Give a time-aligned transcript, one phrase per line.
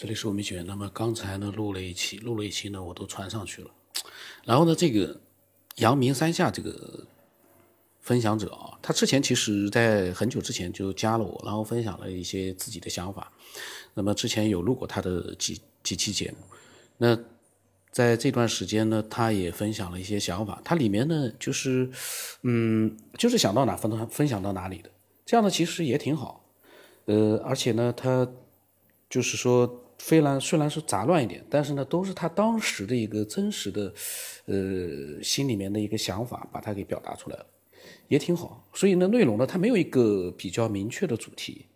[0.00, 0.64] 这里是吴明雪。
[0.66, 3.70] 那么刚才呢录了一期，录了一期呢我都传上去了。
[4.46, 5.20] 然后呢，这个
[5.76, 7.06] 阳明山下这个
[8.00, 13.30] 分享者啊，他之前其实在很久之前就加了我，然后分享了一些自己的想法。
[13.92, 16.38] 那么之前有录过他的几几期节目。
[16.96, 17.18] 那
[17.92, 20.62] 在这段时间呢，他也分享了一些想法。
[20.64, 21.90] 他里面呢就是，
[22.40, 24.90] 嗯，就是想到哪分分享到哪里的。
[25.26, 26.42] 这样呢其实也挺好。
[27.04, 28.26] 呃，而且呢他。
[29.10, 33.92] 就是说，虽然虽然是杂乱一点，但是呢，都是他当时的一个真实的，
[34.46, 37.46] 呃，心里面的一个想法，把它给表达出来了，
[38.08, 38.66] 也挺好。
[38.72, 41.66] 所以呢，内容呢，它没有一个比较明确的主题。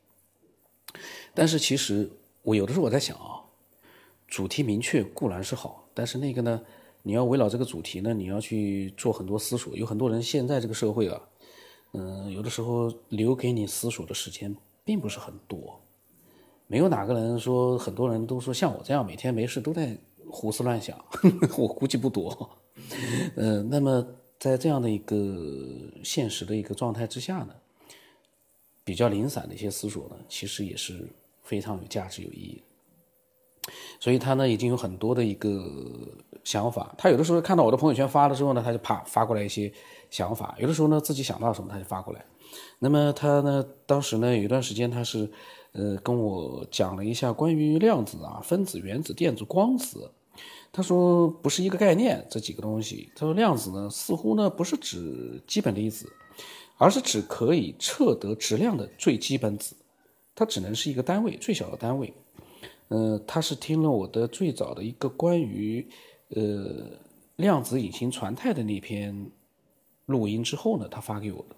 [1.34, 2.10] 但是其实
[2.42, 3.44] 我有的时候我在想啊，
[4.26, 6.60] 主题明确固然是好，但是那个呢，
[7.02, 9.76] 你要围绕这个主题呢，你要去做很多思索。
[9.76, 11.20] 有很多人现在这个社会啊，
[11.92, 15.78] 嗯，有的时候留给你思索的时间并不是很多。
[16.66, 19.96] 没有哪个人说，很多人都说像我这样每天没事都在
[20.30, 20.98] 胡思乱想，
[21.58, 22.50] 我估计不多。
[23.36, 24.04] 嗯，那么
[24.38, 25.16] 在这样的一个
[26.02, 27.54] 现实的一个状态之下呢，
[28.82, 31.06] 比较零散的一些思索呢，其实也是
[31.42, 32.62] 非常有价值、有意义。
[34.00, 35.70] 所以他呢已经有很多的一个
[36.42, 39.70] 想法，他有的时候看到我的朋友圈发了之后呢，他就啪发过来一些
[40.10, 42.24] 想法；有的时候呢自己想到什么他就发过来。
[42.78, 45.30] 那么他呢当时呢有一段时间他是。
[45.74, 50.10] 呃，跟我讲了一下关于量子啊、分子、原子、电子、光子。
[50.72, 53.08] 他说不是一个概念，这几个东西。
[53.14, 56.12] 他说量子呢，似乎呢不是指基本粒子，
[56.78, 59.74] 而是指可以测得质量的最基本子，
[60.34, 62.12] 它只能是一个单位，最小的单位。
[62.88, 65.88] 呃，他是听了我的最早的一个关于
[66.28, 66.90] 呃
[67.36, 69.30] 量子隐形传态的那篇
[70.06, 71.56] 录音之后呢，他发给我的。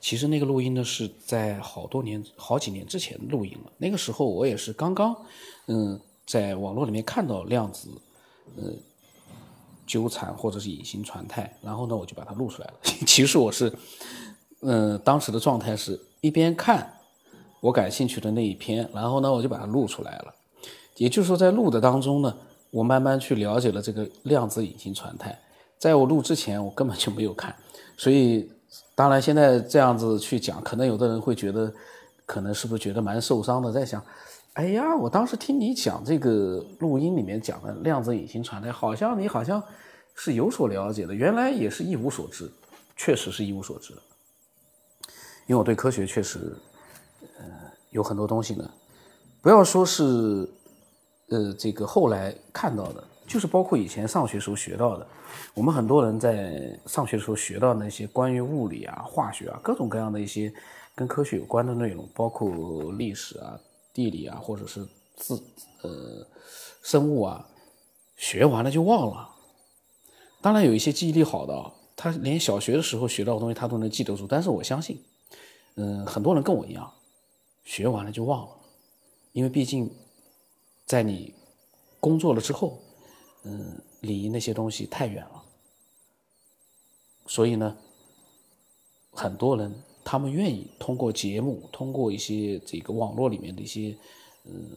[0.00, 3.72] 其实那个录音呢，是在好多年、好几年之前录音了。
[3.78, 5.14] 那个时候我也是刚刚，
[5.66, 7.88] 嗯，在网络里面看到量子，
[8.56, 8.72] 呃，
[9.86, 12.74] 纠缠或者是隐形传态，然后呢，我就把它录出来了。
[13.06, 13.72] 其实我是，
[14.62, 16.90] 嗯，当时的状态是一边看
[17.60, 20.34] 我感兴趣的那一篇，然后呢，我就把它录出来了。
[20.96, 22.34] 也就是说，在录的当中呢，
[22.70, 25.38] 我慢慢去了解了这个量子隐形传态。
[25.78, 27.54] 在我录之前，我根本就没有看，
[27.98, 28.50] 所以。
[29.00, 31.72] 当然，现在这样子去讲，可能有的人会觉得，
[32.26, 33.72] 可能是不是觉得蛮受伤的？
[33.72, 34.04] 在想，
[34.52, 39.62] 哎呀，我当时听你讲这个录音里面讲的量子隐形传态，好像你好像
[40.14, 42.52] 是有所了解的，原来也是一无所知，
[42.94, 43.94] 确实是一无所知。
[45.46, 46.54] 因为我对科学确实，
[47.38, 47.44] 呃，
[47.88, 48.70] 有很多东西呢，
[49.40, 50.46] 不要说是，
[51.30, 53.02] 呃，这个后来看到的。
[53.30, 55.06] 就是包括以前上学时候学到的，
[55.54, 60.52] 我们很多人在上学的时候学到那些关于物理啊、化学啊各种各样的一些
[60.96, 63.56] 跟科学有关的内容，包括历史啊、
[63.94, 65.40] 地理啊，或者是自
[65.82, 66.26] 呃
[66.82, 67.46] 生物啊，
[68.16, 69.30] 学完了就忘了。
[70.42, 74.26] 当然有一些记忆力好的，他连小学的时候学到的东西他都能记得住。
[74.26, 75.00] 但是我相信，
[75.76, 76.92] 嗯，很多人跟我一样，
[77.62, 78.52] 学完了就忘了，
[79.30, 79.88] 因为毕竟
[80.84, 81.32] 在你
[82.00, 82.82] 工作了之后。
[83.42, 85.42] 嗯，离那些东西太远了，
[87.26, 87.76] 所以呢，
[89.12, 89.72] 很多人
[90.04, 93.96] 他们愿意通过节目，通过一些这个网络里面的一些
[94.44, 94.76] 嗯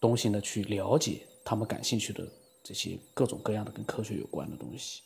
[0.00, 2.26] 东西呢，去了解他们感兴趣的
[2.64, 5.02] 这些各种各样的跟科学有关的东西。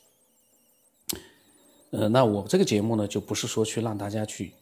[1.90, 4.54] 呃，那我这个节目呢，就不是说去让大家去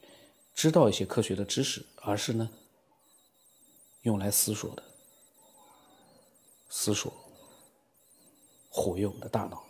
[0.53, 2.49] 知道一些科学的知识，而是呢，
[4.01, 4.83] 用来思索的，
[6.69, 7.13] 思索。
[8.73, 9.61] 活跃我们的大脑，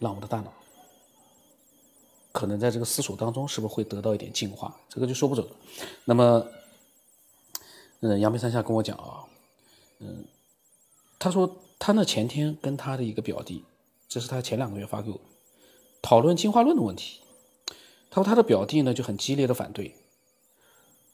[0.00, 0.52] 让我们的大脑
[2.32, 4.76] 可能在这个思索当中，是不是会得到一点进化？
[4.88, 5.52] 这个就说不准了。
[6.04, 6.44] 那么，
[8.00, 9.24] 嗯，杨明山下跟我讲啊，
[10.00, 10.24] 嗯，
[11.20, 13.64] 他说他那前天跟他的一个表弟，
[14.08, 15.20] 这是他前两个月发给我，
[16.02, 17.20] 讨论进化论的问题。
[18.10, 19.94] 他说他的表弟呢就很激烈的反对。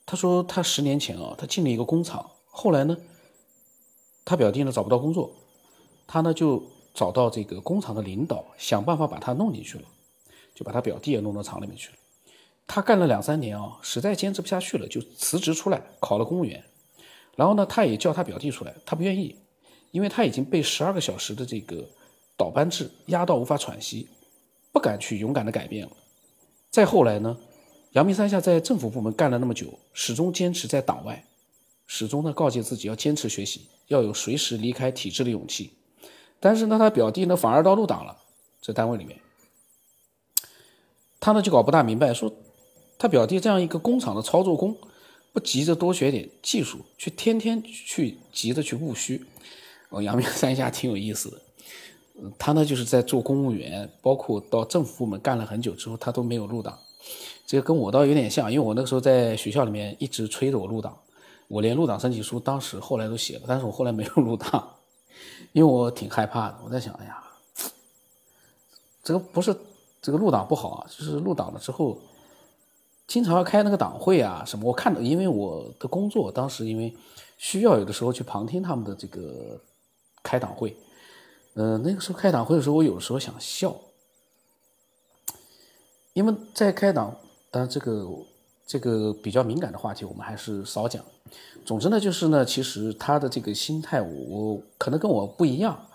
[0.07, 2.97] 他说他十年前啊，他进了一个工厂，后来呢，
[4.25, 5.35] 他表弟呢找不到工作。
[6.13, 6.61] 他呢就
[6.93, 9.85] 找到这个工厂的领导，想办法把他弄进去了，
[10.57, 11.95] 就把他表弟也弄到厂里面去了。
[12.67, 16.65] 他干了两三年啊，实在坚持不下去了，就辞职出来考了公务员。
[17.37, 19.37] 然后呢，他也叫他表弟出来，他不愿意，
[19.93, 21.89] 因为他已经被十二个小时的这个
[22.37, 24.09] 倒班制压到无法喘息，
[24.73, 25.93] 不敢去勇敢的改变了。
[26.71, 27.39] 再后来呢，
[27.93, 31.25] 阳明山下在政府部门干了那么久，始终坚持在党外，
[31.87, 35.71] 始终呢告诫自己要坚持学习，要有随时离开体制的勇气。
[36.41, 38.17] 但是呢，他表弟呢反而到入党了，
[38.63, 39.19] 在单位里面，
[41.21, 42.33] 他呢就搞不大明白，说
[42.99, 44.77] 他表弟这样一个工厂的操作工，
[45.33, 49.25] 不急着多学点技术，去天天去急着去务虚。
[49.91, 51.39] 哦，阳明山下挺有意思的。
[52.39, 56.79] 他呢就是在做公务员，包括到政府部门干了很久之后，他都没有入党。
[57.47, 60.97] 这个跟我倒有点像，因为我那个时候在学校里面一直催着我入党，
[61.49, 64.77] 我连入党申请书当时后来都写了，但是我后来没有入党，
[65.53, 66.59] 因为我挺害怕的。
[66.65, 67.23] 我在想，哎呀，
[69.03, 69.57] 这个不是
[70.03, 71.99] 这个入党不好啊，就是入党了之后，
[73.07, 74.67] 经常要开那个党会啊什么。
[74.67, 76.97] 我看到，因为我的工作当时因为
[77.39, 79.61] 需要有的时候去旁听他们的这个
[80.23, 80.77] 开党会，
[81.55, 83.75] 呃，那个时候开党会的时候，我有的时候想笑，
[86.13, 87.17] 因为在开党。
[87.53, 88.07] 但这个
[88.71, 91.05] 这个比较敏感的话题，我们还是少讲。
[91.67, 95.89] 总之呢，就是呢，其实他的这个心态，我可能跟我不一样，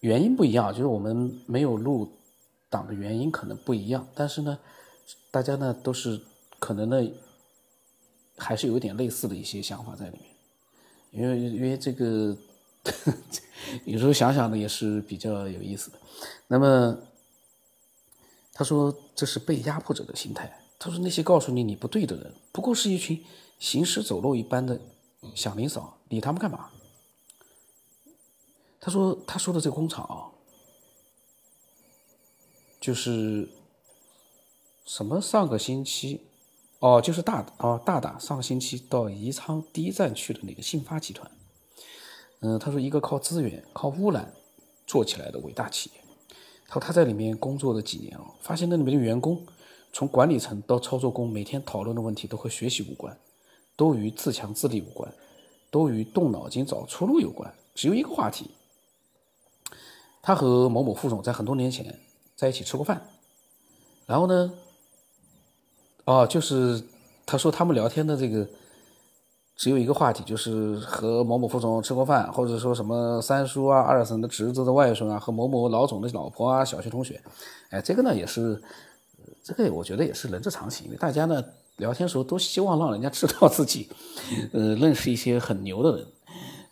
[0.00, 2.06] 原因不一样，就是我们没有入
[2.68, 4.06] 党的原因可能不一样。
[4.14, 4.58] 但是呢，
[5.30, 6.20] 大家呢都是
[6.58, 7.10] 可能呢，
[8.36, 10.30] 还是有一点类似的一些想法在里面。
[11.12, 12.36] 因为因为这个
[13.86, 15.98] 有时候想想呢，也是比较有意思的。
[16.48, 16.98] 那么
[18.52, 20.59] 他说，这是被压迫者的心态。
[20.82, 23.22] 他说：“那些告诉你你不对的人，不过是一群
[23.58, 24.80] 行尸走肉一般的
[25.34, 26.70] 响铃嫂，理他们干嘛？”
[28.80, 30.32] 他说：“他说的这个工厂啊，
[32.80, 33.46] 就是
[34.86, 36.22] 什么上个星期，
[36.78, 41.30] 哦，就是大哦大大上个星期到宜昌第一站去的那个信发集团。
[42.40, 44.32] 嗯，他说一个靠资源、靠污染
[44.86, 46.00] 做起来的伟大企业。
[46.66, 49.46] 他说他在里面工作了几年啊，发现那里面的员工。”
[49.92, 53.16] 从管理层到操作工，每天讨论的问题都和学习无关，
[53.76, 55.12] 都与自强自立无关，
[55.68, 57.52] 都与动脑筋找出路有关。
[57.74, 58.50] 只有一个话题，
[60.22, 61.98] 他和某某副总在很多年前
[62.36, 63.02] 在一起吃过饭，
[64.06, 64.52] 然后呢，
[66.04, 66.80] 哦，就是
[67.26, 68.48] 他说他们聊天的这个
[69.56, 77.20] 只有一个话题，就是和某某副总吃过饭，或者说什么三叔啊、二婶的侄子的外孙啊，和某某老总的老婆啊、小学同学，
[77.70, 78.62] 哎，这个呢也是。
[79.42, 81.44] 这个我觉得也是人之常情，因为大家呢
[81.76, 83.88] 聊天时候都希望让人家知道自己，
[84.52, 86.06] 呃，认识一些很牛的人。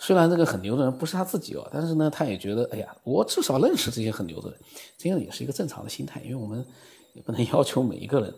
[0.01, 4.61] 虽然这个很牛的人不是他自己哦，但是呢，他也觉得，哎呀，我至少认识这些很牛的人，
[4.97, 6.21] 这样也是一个正常的心态。
[6.23, 6.65] 因为我们
[7.15, 8.35] 也不能 要求每一个人，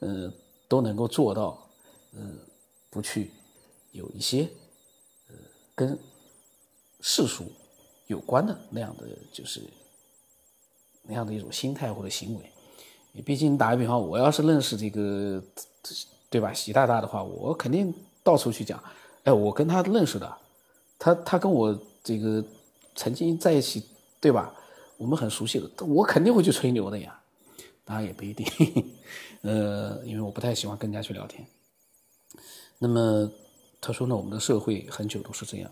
[0.00, 0.32] 呃，
[0.68, 1.68] 都能够做到，
[2.14, 2.20] 呃，
[2.88, 3.30] 不去
[3.90, 4.48] 有一些，
[5.28, 5.34] 呃，
[5.74, 5.98] 跟
[7.00, 7.44] 世俗
[8.06, 9.60] 有关的那样的就是
[11.02, 12.51] 那样的一种心态或者行为。
[13.12, 15.42] 你毕竟打个比方，我要是认识这个，
[16.30, 16.52] 对吧？
[16.52, 18.82] 习大大的话，我肯定到处去讲。
[19.24, 20.36] 哎，我跟他认识的，
[20.98, 22.44] 他他跟我这个
[22.94, 23.84] 曾经在一起，
[24.20, 24.52] 对吧？
[24.96, 27.18] 我们很熟悉的，我肯定会去吹牛的呀。
[27.84, 28.46] 当然也不一定，
[29.42, 31.44] 呃，因为我不太喜欢跟人家去聊天。
[32.78, 33.30] 那么
[33.80, 35.70] 他说呢，我们的社会很久都是这样，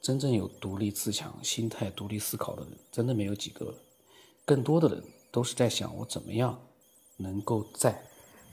[0.00, 3.74] 真正有独立自强、心态独立思考的人，真的没有几个，
[4.46, 5.02] 更多的人。
[5.32, 6.60] 都是在想我怎么样
[7.16, 8.00] 能够在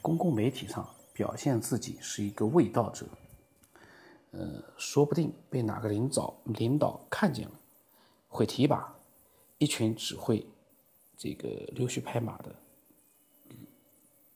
[0.01, 3.05] 公共媒体上表现自己是一个卫道者，
[4.31, 7.51] 呃，说不定被哪个领导领导看见了，
[8.29, 8.95] 会提拔
[9.57, 10.47] 一群只会
[11.17, 12.55] 这个溜须拍马的。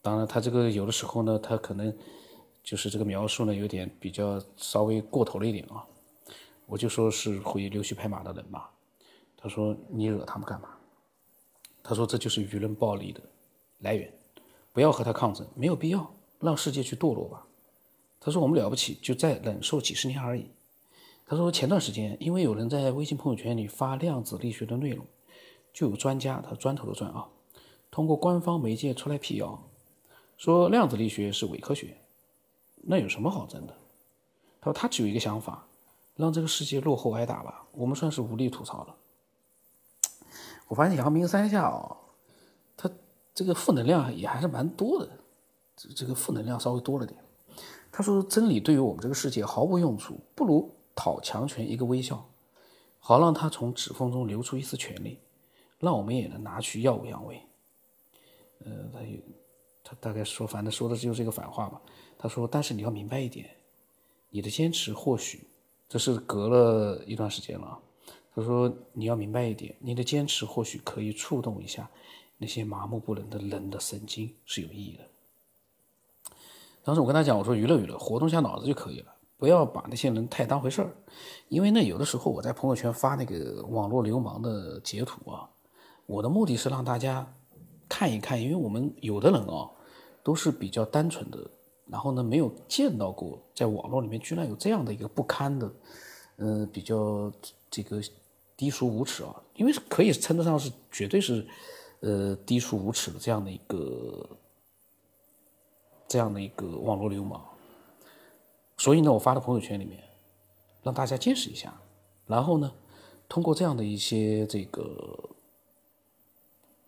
[0.02, 1.96] 当然，他这个有的时候呢，他可能
[2.62, 5.88] 就是这个描述呢有点比较稍微过头了一点啊。
[6.66, 8.66] 我就说是会溜须拍马的人嘛。
[9.38, 10.70] 他说你惹他们干嘛？
[11.84, 13.20] 他说：“这就是舆论暴力的
[13.80, 14.10] 来源，
[14.72, 17.46] 不要和他抗争，没有必要让世界去堕落吧。”
[18.22, 20.48] 他说：“我们了不起，就再忍受几十年而已。”
[21.28, 25.06] 他说：“前段时间，因为有人在微信朋友圈里发量子力学的内容，
[25.74, 27.28] 就有专家，他砖头的砖啊，
[27.92, 29.62] 通过官方媒介出来辟谣，
[30.38, 31.98] 说量子力学是伪科学。
[32.78, 33.76] 那有什么好争的？
[34.62, 35.68] 他说他只有一个想法，
[36.16, 38.96] 让这个世界落后挨打吧，我们算是无力吐槽了。”
[40.68, 41.98] 我发现阳明山下哦，
[42.76, 42.90] 他
[43.34, 45.10] 这个负能量也还是蛮多的，
[45.76, 47.20] 这这个负能量稍微多了点。
[47.92, 52.28] 他说：“真理对于我们这个世界毫无用处，不如讨强权一个微笑，
[52.98, 55.20] 好让他从指缝中流出一丝权利，
[55.78, 57.40] 让我们也能拿去耀武扬威。”
[58.66, 59.20] 呃，他有
[59.84, 61.80] 他大概说，反正说的就是这个反话吧。
[62.18, 63.48] 他说：“但是你要明白一点，
[64.32, 65.48] 你的坚持或许
[65.88, 67.78] 这是隔了一段时间了。”
[68.36, 71.90] 他说：“你要明白一点，你的坚持或许可以触动一下
[72.38, 75.04] 那些麻木不仁的人的神经，是有意义的。”
[76.84, 80.94] 当时我跟他讲：“我说娱乐娱乐，活动一下脑子就可以了，不要把那些人太当回事儿。
[81.48, 85.48] 因为呢，有的时候我在朋友圈发那个网络流氓的截图啊，
[86.06, 87.32] 我的目的是让大家
[87.88, 89.70] 看一看，因为我们有的人啊，
[90.24, 91.40] 都是比较单纯的
[91.86, 95.72] 然后呢没有见到过在网络里面居然有这样的一个不堪的，
[96.38, 97.32] 呃，比较
[97.70, 98.02] 这个
[98.56, 101.46] 低俗无耻啊，因为可以称得上是绝对是，
[102.00, 104.30] 呃，低俗无耻的这样的一个
[106.08, 107.44] 这样的一个网络流氓。
[108.78, 110.04] 所以呢，我发到朋友圈里面，
[110.82, 111.74] 让大家见识一下，
[112.26, 112.74] 然后呢，
[113.28, 115.30] 通过这样的一些这个。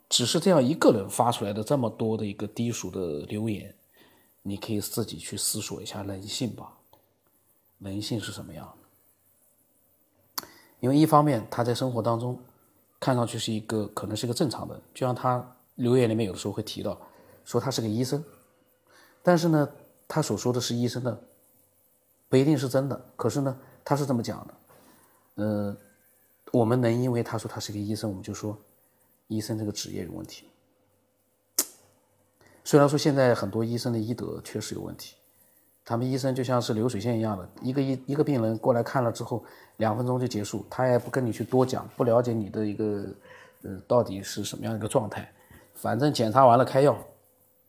[0.08, 3.76] 只是这样一个人发出来的这么多的一个低俗的留言，
[4.44, 6.78] 你可以自己去思索一下人性吧。
[7.80, 8.72] 人性是什么样？
[10.86, 12.40] 因为一方面他在生活当中
[13.00, 16.96] 看上去是一个可能是个正常的，就像他留言里面有的时候会提到
[17.44, 18.24] 说他是个医生，
[19.24, 19.68] 但是呢，
[20.08, 21.20] 他所说的是医生的
[22.30, 23.04] 不一定是真的。
[23.16, 25.76] 可是呢，他是这么讲的，呃，
[26.52, 28.56] 我们能因为他说他是个医生，我们就说。
[29.28, 30.46] 医生这个职业有问题，
[32.64, 35.16] 虽然说现在很多医生的医德确实有问题，
[35.86, 39.44] 他们医生就像是流水线一样的，一个一一个病人过来看了之后，
[39.78, 43.06] 两分钟就结束，他也不跟你去多讲，不了解你的一个
[43.62, 45.32] 呃到底是什么样一个状态，
[45.76, 46.98] 反正检查完了开药，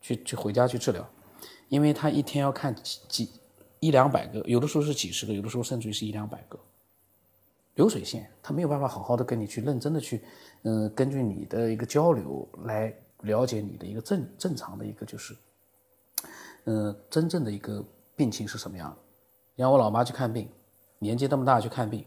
[0.00, 1.06] 去去回家去治疗，
[1.68, 3.30] 因为他一天要看几几
[3.80, 6.58] 一两百个，有的时候是几十个，有的时候甚至于是一两百个。
[7.74, 10.22] 流水线，他没有办法好好的跟你去认真的去，
[10.62, 15.36] 嗯，根据你的一个交流来了解你的一个正正常的一个就是，
[16.64, 17.84] 嗯，真正的一个
[18.16, 18.96] 病情是什么样。
[19.54, 20.50] 让我老妈去看病，
[20.98, 22.04] 年纪这么大去看病，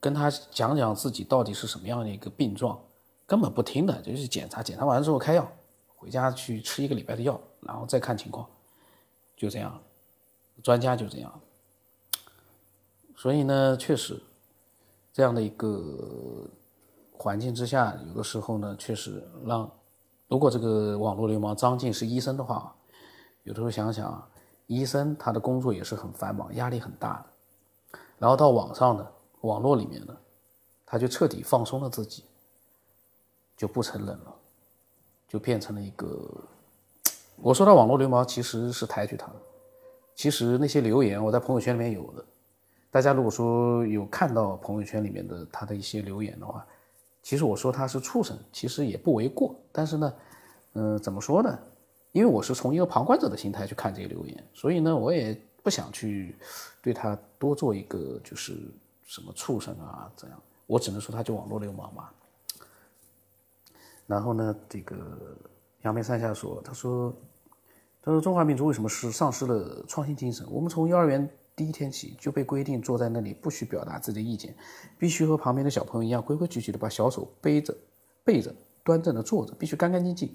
[0.00, 2.80] 跟他讲讲自己到底是什么样的一个病状，
[3.26, 5.48] 根本不听的，就是检查，检查完了之后开药，
[5.94, 8.44] 回家去吃一个礼拜的药，然后再看情况，
[9.36, 9.80] 就这样，
[10.64, 11.40] 专家就这样。
[13.16, 14.20] 所以呢，确实，
[15.12, 16.48] 这样的一个
[17.12, 19.70] 环境之下，有的时候呢，确实让，
[20.26, 22.74] 如果这个网络流氓张晋是医生的话，
[23.44, 24.28] 有的时候想想啊，
[24.66, 27.98] 医生他的工作也是很繁忙，压力很大的。
[28.18, 29.06] 然后到网上呢，
[29.42, 30.16] 网络里面呢，
[30.84, 32.24] 他就彻底放松了自己，
[33.56, 34.34] 就不承认了，
[35.28, 36.28] 就变成了一个。
[37.36, 39.30] 我说到网络流氓其实是抬举他，
[40.14, 42.24] 其实那些留言我在朋友圈里面有的。
[42.90, 46.66] 大家如果说有看到朋友圈里面的他的一些留言的话，
[47.22, 49.54] 其实我说他是畜生，其实也不为过。
[49.70, 50.14] 但是呢，
[50.72, 51.56] 嗯，怎么说呢？
[52.12, 56.36] 因为我是从一个旁观者的心态去看这个留言，所以呢，我也不想去
[56.82, 58.56] 对他多做一个就是
[59.04, 60.42] 什么畜生啊这样。
[60.66, 62.08] 我只能说他就网络流氓嘛。
[64.06, 64.96] 然后呢，这个
[65.82, 67.14] 阳明山下说，他说，
[68.02, 70.46] 他说中华民族为什么是丧失了创新精神？
[70.50, 71.28] 我们从幼儿园。
[71.58, 74.54] 第一天起就被规定坐在那里不许表达自己的意见，
[74.96, 77.76] 必须和旁边的小朋友一样规规矩矩的把小手背着、
[78.22, 80.32] 背着，端正的坐着，必须干干净净，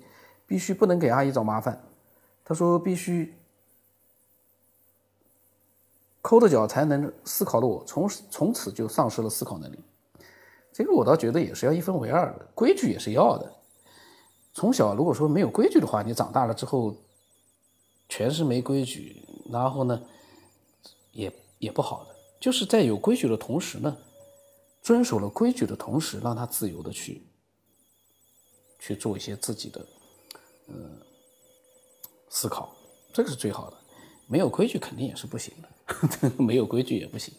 [0.53, 1.83] 必须不能给阿姨找麻烦。
[2.45, 3.33] 他说必须
[6.21, 9.79] 抠着脚才能思考的我，从从此就丧失了思考能力。
[10.71, 13.51] 这个我倒觉得也是要一分为二的，规矩也是要的。
[14.53, 16.95] 从小如果说没有规矩的话，你长大了之后
[18.07, 19.99] 全是没规矩，然后呢？
[21.13, 23.97] 也也不好的，就是在有规矩的同时呢，
[24.83, 27.23] 遵守了规矩的同时，让他自由的去
[28.77, 29.83] 去做一些自己的
[30.67, 30.97] 嗯
[32.29, 32.73] 思考，
[33.11, 33.77] 这个是最好的。
[34.27, 37.33] 没有规矩肯定也是不行的， 没有规矩也不行，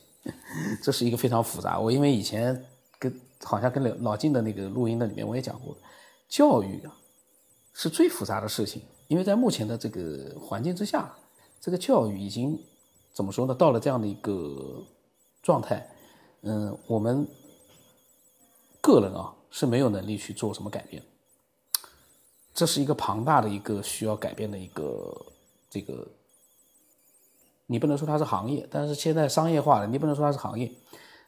[0.83, 1.79] 这是一个非常复杂。
[1.81, 2.65] 我因为以前
[2.99, 5.77] 跟好像跟老老金的那个录音的里面我也讲过，
[6.29, 6.97] 教育啊
[7.73, 11.15] 是最复杂的事情，因为在目前的这个环境之下，
[11.61, 12.59] 这个教育已经。
[13.15, 13.55] 怎么说呢？
[13.55, 14.85] 到了这样的一个
[15.41, 15.89] 状态，
[16.41, 17.25] 嗯，我们
[18.81, 21.01] 个人啊是没有能力去做什么改变，
[22.55, 25.15] 这是一个庞大的一个需要改变的一个
[25.69, 26.07] 这个，
[27.67, 30.73] 你不能说它是行业，但是现在商业化了，你不能说它是行业。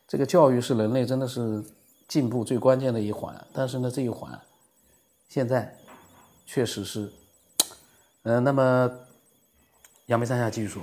[0.06, 1.64] 这个教育是人类真的是
[2.06, 4.40] 进步最关键的一环，但是呢，这一环
[5.28, 5.76] 现在
[6.46, 7.12] 确实是，
[8.22, 8.90] 嗯，那么
[10.06, 10.82] 杨梅山下继续说。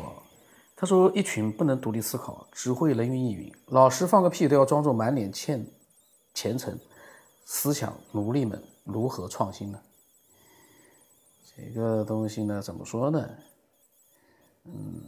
[0.76, 5.66] 他说：“一群不能独立思考、只会人云亦云，老师放个屁都要装作满脸欠
[6.34, 6.78] 虔诚，
[7.46, 9.80] 思想奴隶们如何创新呢？
[11.56, 13.30] 这个东西呢，怎么说呢？
[14.66, 15.02] 嗯，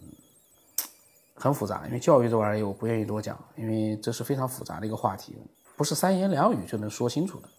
[1.35, 1.85] 很复杂。
[1.87, 5.35] 因为教育这玩意儿，我不愿意多讲，因为这是非常复杂的一个话题，
[5.75, 7.49] 不是三言两语就能说清楚的。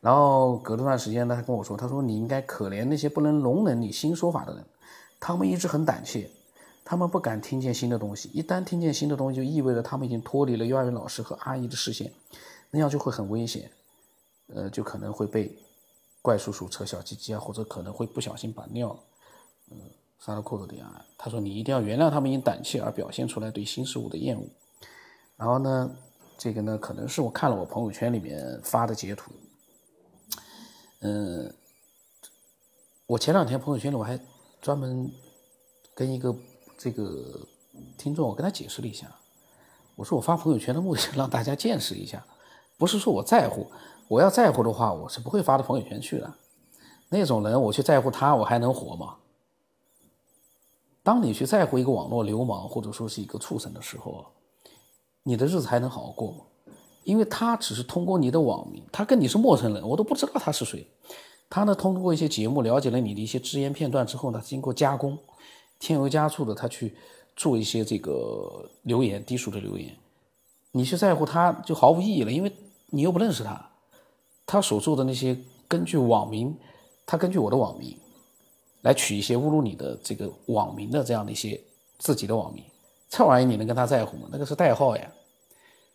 [0.00, 4.64] 然后隔了段时间呢，他跟我说：‘他说你应该可怜那些不能容忍你新说法的人，
[5.18, 6.30] 他们一直很胆怯。’”
[6.86, 12.12] 他们不敢听见新的东西，一旦听见新的东西，就意味着他们已经脱离了幼儿园老师和阿姨的视线，
[12.70, 13.70] 那样就会很危险，
[14.48, 15.56] 呃，就可能会被
[16.24, 18.98] 怪叔叔扯小鸡鸡啊，或者可能会不小心把尿，
[19.70, 19.76] 嗯，
[20.18, 24.48] 撒到裤子里啊，他说你一定要原谅他们因胆怯而表现出来对新事物的厌恶。
[25.36, 25.94] 然后呢，
[26.38, 29.32] 这个呢，可能是我看了我朋友圈里面发的截图。
[31.00, 31.54] 嗯，
[33.04, 34.18] 我前两天朋友圈里我还
[34.62, 35.12] 专门
[35.94, 36.34] 跟一个
[36.78, 37.46] 这个
[37.98, 39.14] 听众，我跟他解释了一下。
[39.94, 42.26] 我说我发朋友圈的目的是让大家见识一下，
[42.76, 43.66] 不是说我在乎。
[44.06, 46.34] 我要在乎的话，我是不会发到朋友圈去的。
[47.08, 49.16] 那种人，我去在乎他，我还能活吗？
[51.02, 54.26] 当你去在乎一个网络流氓或者说是一个畜生的时候，
[55.22, 56.38] 你的日子还能好好过吗？
[57.04, 60.86] 因为他只是通过你的网名，他跟你是陌生人，我都不知道他是谁。
[61.48, 65.18] 他呢，通过一些节目了解了你的一些只言片段之后呢，经过加工，
[65.78, 66.94] 添油加醋的，他去
[67.36, 69.94] 做一些这个留言低俗的留言。
[70.76, 72.52] 你去在乎他就毫无意义了，因为
[72.86, 73.70] 你又不认识他。
[74.44, 75.38] 他所做的那些
[75.68, 76.58] 根据网名，
[77.06, 77.96] 他根据我的网名
[78.82, 81.60] 来取一些侮辱你的这个网名的这样的一些
[81.98, 82.64] 自己的网名，
[83.08, 84.28] 这玩意你能跟他在乎吗？
[84.32, 85.08] 那个是代号呀。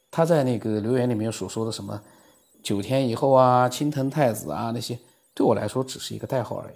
[0.09, 2.01] 他在那个留言里面所说的什么
[2.63, 4.97] 九天以后啊、青藤太子啊那些，
[5.33, 6.75] 对我来说只是一个代号而已。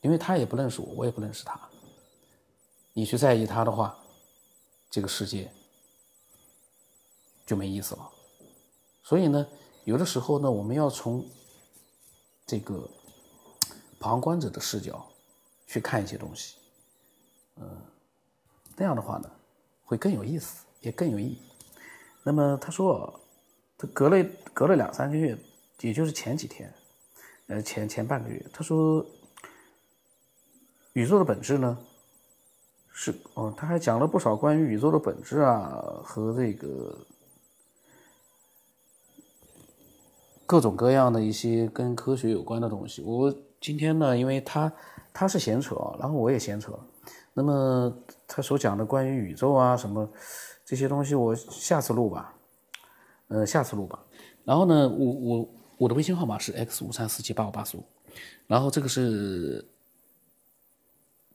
[0.00, 1.60] 因为他也不认识我，我也不认识他。
[2.94, 3.94] 你去在意他的话，
[4.90, 5.50] 这个世界
[7.46, 8.10] 就没意思了。
[9.02, 9.46] 所以呢，
[9.84, 11.24] 有的时候呢，我们要从
[12.44, 12.90] 这个
[14.00, 15.06] 旁观者的视角
[15.64, 16.56] 去看一些东西，
[17.54, 17.64] 嗯，
[18.76, 19.30] 那样的话呢，
[19.84, 21.40] 会更有意思，也更有意义。
[22.24, 23.20] 那么他说，
[23.78, 25.38] 他隔了隔了两三个月，
[25.82, 26.74] 也就是前几天，
[27.46, 29.06] 呃，前前半个月，他说，
[30.94, 31.78] 宇宙的本质呢，
[32.92, 37.06] 是哦，他还讲了不少关于宇宙的本质啊和这个。
[40.46, 44.72] 各种各样的一些跟科学有关的东西，我今天呢，因为他
[45.12, 46.78] 他是闲扯，然后我也闲扯，
[47.34, 47.92] 那么
[48.28, 50.08] 他所讲的关于宇宙啊什么
[50.64, 52.32] 这些东西，我下次录吧，
[53.26, 53.98] 呃，下次录吧。
[54.44, 57.84] 然后呢，我我我的微信号码是 x 五三四七八五八四五，
[58.46, 59.66] 然后这个是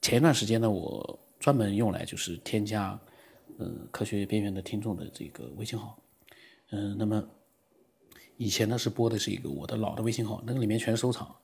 [0.01, 2.97] 前一段时间呢，我专门用来就是添加
[3.59, 5.97] 嗯科学边缘的听众的这个微信号，
[6.71, 7.21] 嗯，那么。
[8.41, 11.35] 以前呢是播的是一个我的老的微信号，那个里面全收藏。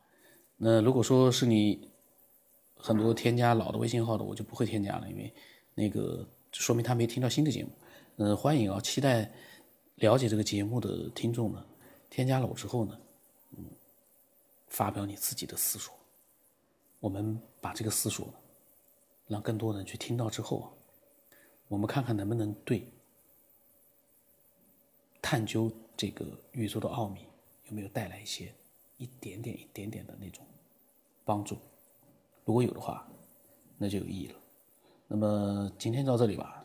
[0.55, 1.91] 那如果说是你
[2.75, 5.31] 很多添加老的微信号的，我就不会添加了，因为
[5.75, 7.69] 那个说明他没听到新的节目。
[8.15, 9.31] 嗯，欢迎啊，期待
[9.97, 11.63] 了解这个节目的听众呢，
[12.10, 12.99] 添加了我之后呢，
[13.55, 13.63] 嗯，
[14.67, 15.93] 发表你自己的思索。
[16.99, 18.33] 我们把这个思索
[19.27, 20.75] 让更多人去听到之后，
[21.67, 22.91] 我们看看能不能对
[25.21, 25.71] 探究。
[25.97, 27.21] 这个宇宙的奥秘
[27.65, 28.53] 有没有带来一些
[28.97, 30.45] 一点点、一点点的那种
[31.25, 31.58] 帮助？
[32.45, 33.10] 如果有的话，
[33.80, 34.36] 那就有意义了。
[35.08, 36.63] 那么今天到这里吧。